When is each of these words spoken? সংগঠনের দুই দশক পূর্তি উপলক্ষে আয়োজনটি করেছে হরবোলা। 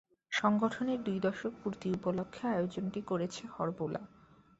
সংগঠনের 0.31 0.99
দুই 1.03 1.17
দশক 1.19 1.53
পূর্তি 1.61 1.87
উপলক্ষে 1.91 2.43
আয়োজনটি 2.47 3.01
করেছে 3.01 3.43
হরবোলা। 3.47 4.01